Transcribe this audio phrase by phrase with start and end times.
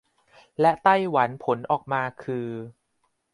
[0.59, 2.47] และไต้หวันผลออกมาคือ